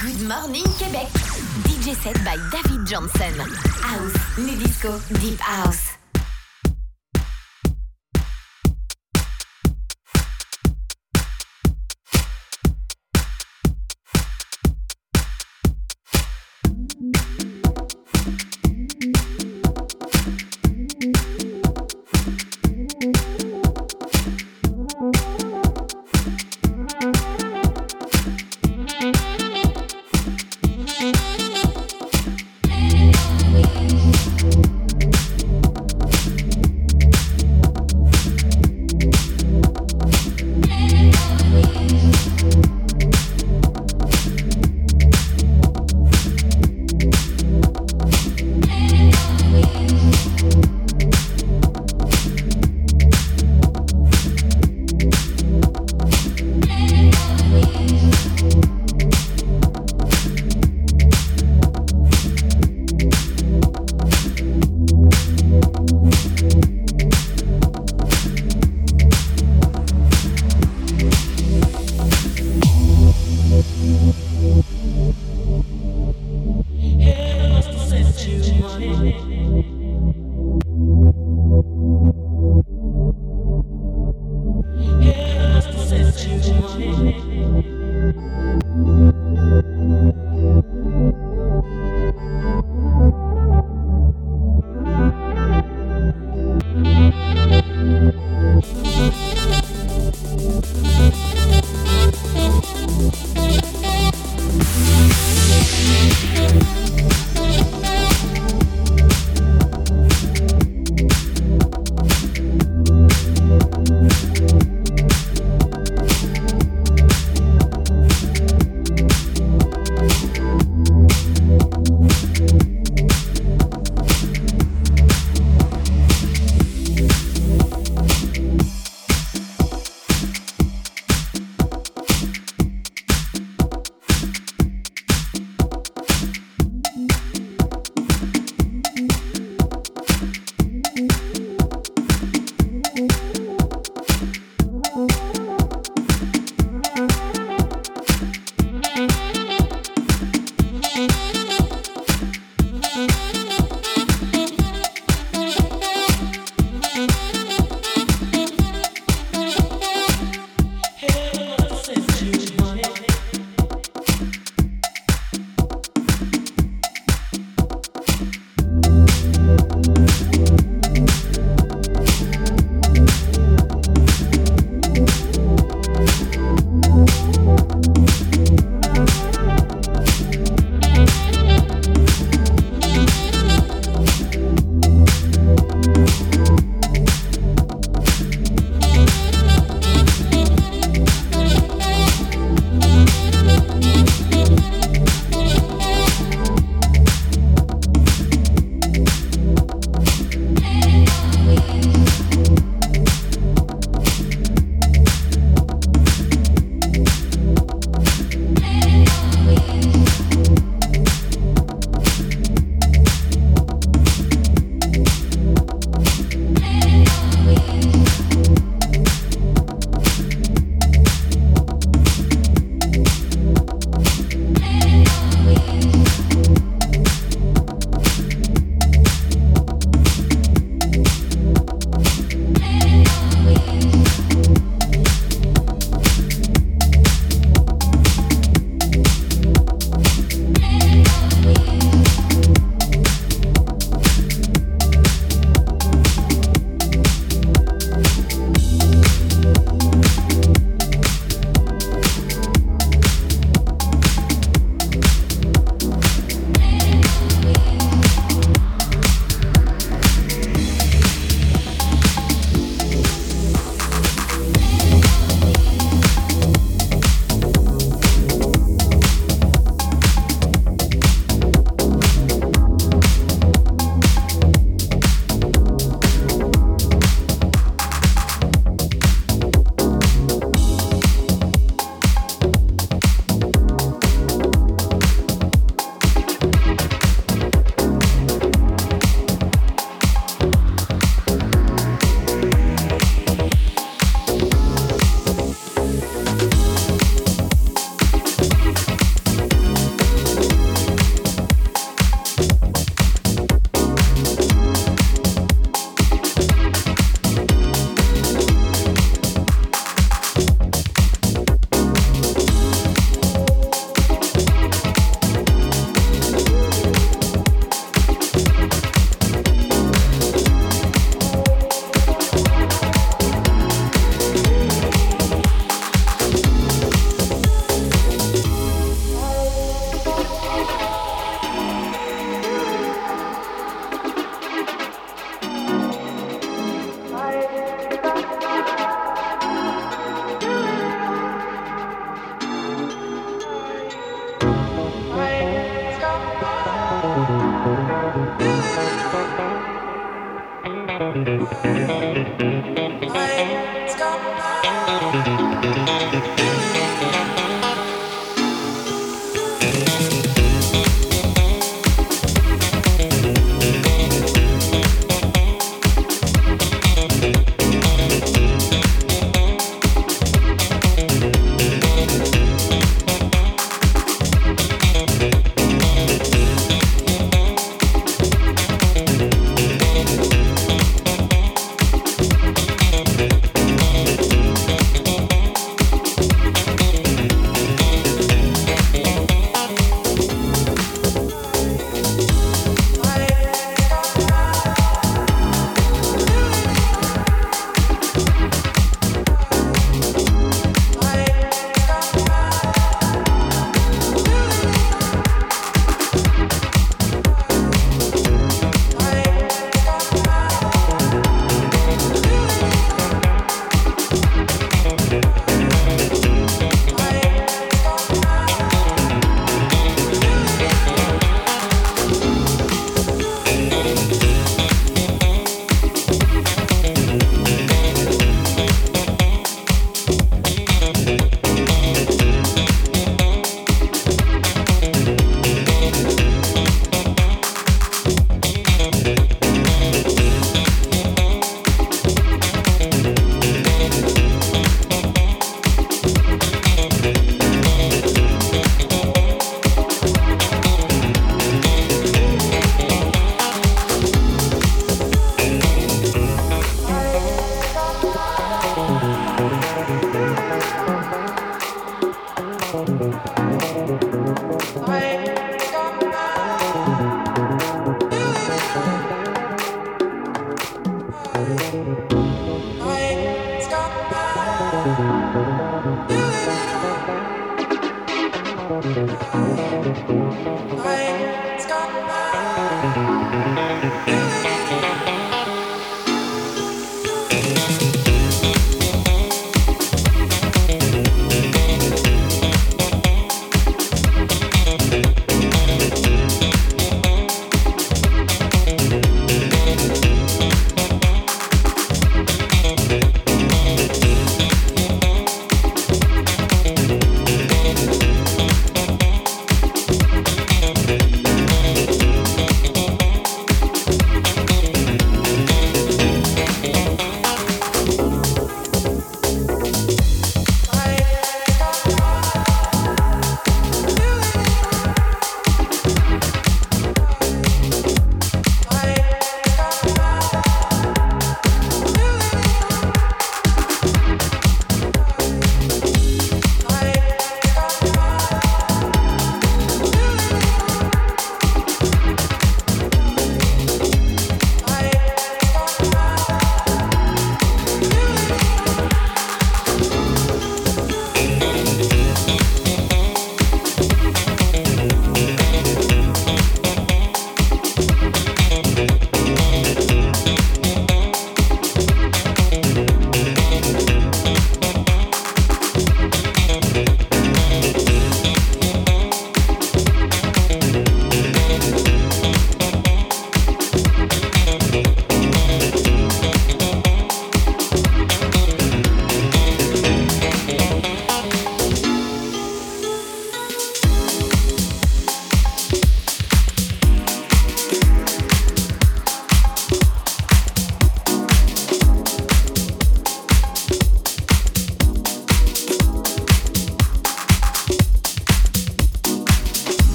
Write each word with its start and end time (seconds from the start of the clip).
Good 0.00 0.26
Morning 0.26 0.64
Québec. 0.78 1.08
DJ 1.64 1.94
set 1.94 2.16
by 2.24 2.36
David 2.50 2.86
Johnson. 2.86 3.38
House, 3.82 4.14
les 4.38 4.56
disco, 4.56 4.98
Deep 5.20 5.38
House. 5.40 5.99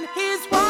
And 0.00 0.08
he's 0.14 0.50
watching 0.50 0.69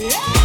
Yeah. 0.00 0.39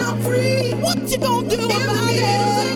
i'm 0.00 0.20
free 0.22 0.72
what 0.74 0.98
you 1.10 1.18
gonna 1.18 1.48
do 1.48 1.64
about 1.64 2.14
it? 2.14 2.73